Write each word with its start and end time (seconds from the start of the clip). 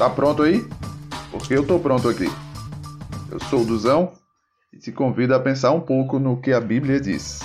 Tá 0.00 0.08
pronto 0.08 0.42
aí? 0.42 0.64
Porque 1.30 1.52
eu 1.52 1.66
tô 1.66 1.78
pronto 1.78 2.08
aqui. 2.08 2.24
Eu 3.30 3.38
sou 3.38 3.60
o 3.60 3.66
Duzão 3.66 4.14
e 4.72 4.78
te 4.78 4.90
convido 4.90 5.34
a 5.34 5.38
pensar 5.38 5.72
um 5.72 5.80
pouco 5.82 6.18
no 6.18 6.40
que 6.40 6.54
a 6.54 6.58
Bíblia 6.58 6.98
diz. 6.98 7.40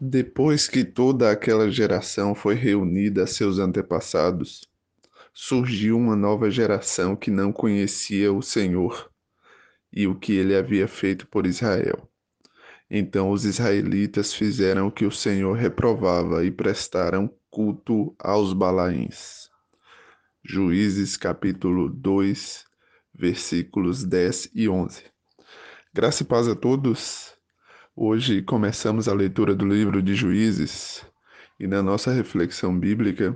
Depois 0.00 0.66
que 0.66 0.82
toda 0.82 1.30
aquela 1.30 1.70
geração 1.70 2.34
foi 2.34 2.56
reunida 2.56 3.22
a 3.22 3.26
seus 3.28 3.60
antepassados, 3.60 4.68
surgiu 5.32 5.96
uma 5.96 6.16
nova 6.16 6.50
geração 6.50 7.14
que 7.14 7.30
não 7.30 7.52
conhecia 7.52 8.32
o 8.32 8.42
Senhor 8.42 9.08
e 9.92 10.08
o 10.08 10.16
que 10.16 10.32
ele 10.32 10.56
havia 10.56 10.88
feito 10.88 11.28
por 11.28 11.46
Israel. 11.46 12.11
Então 12.94 13.30
os 13.30 13.46
israelitas 13.46 14.34
fizeram 14.34 14.88
o 14.88 14.92
que 14.92 15.06
o 15.06 15.10
Senhor 15.10 15.54
reprovava 15.54 16.44
e 16.44 16.50
prestaram 16.50 17.32
culto 17.50 18.14
aos 18.18 18.52
Balaíns. 18.52 19.48
Juízes 20.44 21.16
capítulo 21.16 21.88
2, 21.88 22.66
versículos 23.14 24.04
10 24.04 24.50
e 24.54 24.68
11. 24.68 25.04
Graça 25.94 26.22
e 26.22 26.26
paz 26.26 26.46
a 26.46 26.54
todos. 26.54 27.32
Hoje 27.96 28.42
começamos 28.42 29.08
a 29.08 29.14
leitura 29.14 29.54
do 29.54 29.66
livro 29.66 30.02
de 30.02 30.14
Juízes 30.14 31.02
e 31.58 31.66
na 31.66 31.82
nossa 31.82 32.12
reflexão 32.12 32.78
bíblica 32.78 33.34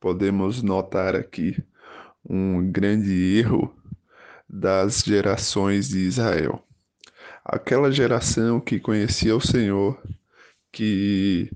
podemos 0.00 0.62
notar 0.62 1.14
aqui 1.14 1.62
um 2.24 2.72
grande 2.72 3.36
erro 3.36 3.76
das 4.48 5.00
gerações 5.00 5.86
de 5.90 5.98
Israel 5.98 6.65
aquela 7.48 7.92
geração 7.92 8.60
que 8.60 8.80
conhecia 8.80 9.36
o 9.36 9.40
Senhor, 9.40 10.00
que 10.72 11.50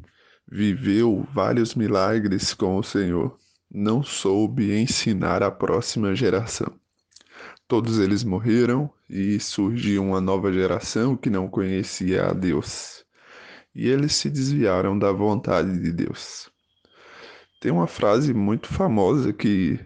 viveu 0.50 1.26
vários 1.34 1.74
milagres 1.74 2.54
com 2.54 2.76
o 2.76 2.82
Senhor, 2.82 3.36
não 3.70 4.02
soube 4.02 4.72
ensinar 4.72 5.42
a 5.42 5.50
próxima 5.50 6.14
geração. 6.14 6.72
Todos 7.66 7.98
eles 7.98 8.24
morreram 8.24 8.90
e 9.08 9.38
surgiu 9.38 10.02
uma 10.02 10.20
nova 10.20 10.52
geração 10.52 11.16
que 11.16 11.30
não 11.30 11.48
conhecia 11.48 12.26
a 12.26 12.32
Deus. 12.32 13.04
E 13.74 13.88
eles 13.88 14.14
se 14.14 14.28
desviaram 14.28 14.98
da 14.98 15.12
vontade 15.12 15.78
de 15.80 15.92
Deus. 15.92 16.50
Tem 17.60 17.70
uma 17.70 17.86
frase 17.86 18.32
muito 18.34 18.68
famosa 18.68 19.32
que 19.32 19.78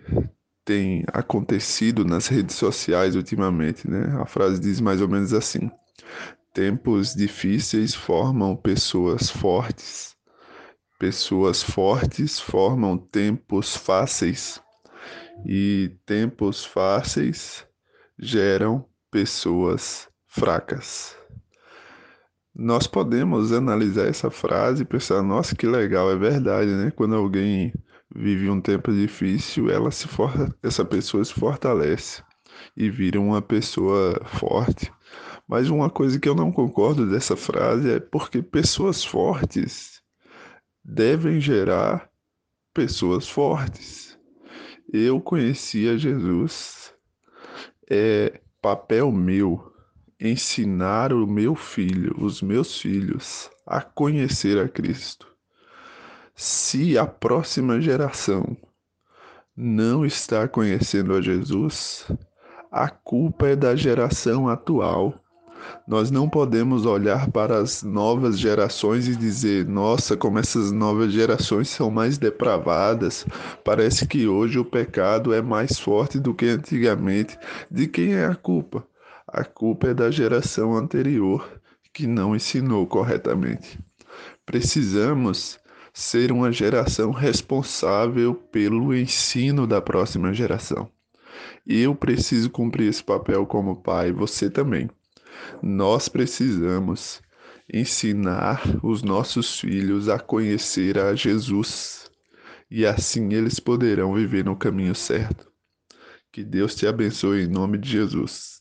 tem 0.64 1.04
acontecido 1.12 2.04
nas 2.04 2.26
redes 2.28 2.56
sociais 2.56 3.16
ultimamente, 3.16 3.88
né? 3.88 4.16
A 4.18 4.26
frase 4.26 4.60
diz 4.60 4.80
mais 4.80 5.02
ou 5.02 5.08
menos 5.08 5.34
assim: 5.34 5.70
Tempos 6.52 7.14
difíceis 7.14 7.94
formam 7.94 8.54
pessoas 8.56 9.30
fortes. 9.30 10.14
Pessoas 10.98 11.62
fortes 11.62 12.38
formam 12.38 12.96
tempos 12.96 13.76
fáceis. 13.76 14.62
E 15.46 15.96
tempos 16.06 16.64
fáceis 16.64 17.66
geram 18.18 18.86
pessoas 19.10 20.08
fracas. 20.26 21.16
Nós 22.54 22.86
podemos 22.86 23.52
analisar 23.52 24.06
essa 24.06 24.30
frase 24.30 24.82
e 24.82 24.86
pensar, 24.86 25.22
nossa, 25.22 25.56
que 25.56 25.66
legal, 25.66 26.08
é 26.08 26.16
verdade, 26.16 26.70
né? 26.70 26.92
Quando 26.92 27.16
alguém 27.16 27.72
vive 28.14 28.48
um 28.48 28.60
tempo 28.60 28.92
difícil, 28.92 29.68
ela 29.68 29.90
se 29.90 30.06
for... 30.06 30.30
essa 30.62 30.84
pessoa 30.84 31.24
se 31.24 31.34
fortalece 31.34 32.22
e 32.76 32.88
vira 32.88 33.20
uma 33.20 33.42
pessoa 33.42 34.20
forte. 34.24 34.92
Mas 35.46 35.68
uma 35.68 35.90
coisa 35.90 36.18
que 36.18 36.28
eu 36.28 36.34
não 36.34 36.50
concordo 36.50 37.08
dessa 37.08 37.36
frase 37.36 37.90
é 37.90 38.00
porque 38.00 38.42
pessoas 38.42 39.04
fortes 39.04 40.02
devem 40.84 41.40
gerar 41.40 42.10
pessoas 42.72 43.28
fortes. 43.28 44.18
Eu 44.92 45.20
conhecia 45.20 45.96
Jesus. 45.96 46.92
É 47.90 48.40
papel 48.60 49.12
meu 49.12 49.72
ensinar 50.20 51.12
o 51.12 51.26
meu 51.26 51.54
filho, 51.54 52.14
os 52.18 52.40
meus 52.40 52.80
filhos, 52.80 53.50
a 53.66 53.82
conhecer 53.82 54.58
a 54.58 54.68
Cristo. 54.68 55.26
Se 56.34 56.96
a 56.98 57.06
próxima 57.06 57.80
geração 57.80 58.56
não 59.56 60.04
está 60.04 60.48
conhecendo 60.48 61.14
a 61.14 61.20
Jesus, 61.20 62.06
a 62.70 62.88
culpa 62.88 63.48
é 63.48 63.56
da 63.56 63.76
geração 63.76 64.48
atual 64.48 65.23
nós 65.86 66.10
não 66.10 66.28
podemos 66.28 66.86
olhar 66.86 67.30
para 67.30 67.58
as 67.58 67.82
novas 67.82 68.38
gerações 68.38 69.06
e 69.06 69.14
dizer: 69.14 69.66
nossa, 69.66 70.16
como 70.16 70.38
essas 70.38 70.72
novas 70.72 71.12
gerações 71.12 71.68
são 71.68 71.90
mais 71.90 72.18
depravadas. 72.18 73.26
Parece 73.64 74.06
que 74.06 74.26
hoje 74.26 74.58
o 74.58 74.64
pecado 74.64 75.32
é 75.32 75.42
mais 75.42 75.78
forte 75.78 76.18
do 76.18 76.34
que 76.34 76.46
antigamente. 76.46 77.38
De 77.70 77.86
quem 77.86 78.14
é 78.14 78.26
a 78.26 78.34
culpa? 78.34 78.86
A 79.26 79.44
culpa 79.44 79.88
é 79.88 79.94
da 79.94 80.10
geração 80.10 80.76
anterior 80.76 81.60
que 81.92 82.06
não 82.06 82.34
ensinou 82.34 82.86
corretamente. 82.86 83.78
Precisamos 84.44 85.58
ser 85.92 86.32
uma 86.32 86.50
geração 86.50 87.12
responsável 87.12 88.34
pelo 88.34 88.94
ensino 88.94 89.66
da 89.66 89.80
próxima 89.80 90.32
geração. 90.32 90.90
Eu 91.66 91.94
preciso 91.94 92.50
cumprir 92.50 92.88
esse 92.88 93.02
papel 93.02 93.46
como 93.46 93.76
pai, 93.76 94.12
você 94.12 94.50
também. 94.50 94.90
Nós 95.62 96.08
precisamos 96.08 97.22
ensinar 97.72 98.62
os 98.82 99.02
nossos 99.02 99.58
filhos 99.58 100.08
a 100.08 100.18
conhecer 100.18 100.98
a 100.98 101.14
Jesus 101.14 102.10
e 102.70 102.84
assim 102.84 103.32
eles 103.32 103.60
poderão 103.60 104.14
viver 104.14 104.44
no 104.44 104.56
caminho 104.56 104.94
certo. 104.94 105.50
Que 106.32 106.42
Deus 106.42 106.74
te 106.74 106.86
abençoe 106.86 107.44
em 107.44 107.46
nome 107.46 107.78
de 107.78 107.88
Jesus. 107.88 108.60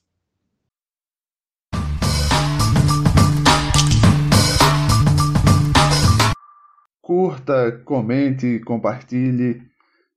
Curta, 7.02 7.72
comente, 7.84 8.60
compartilhe, 8.60 9.62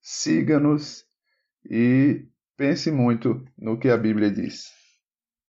siga-nos 0.00 1.04
e 1.68 2.26
pense 2.56 2.92
muito 2.92 3.44
no 3.58 3.78
que 3.78 3.88
a 3.88 3.96
Bíblia 3.96 4.30
diz. 4.30 4.66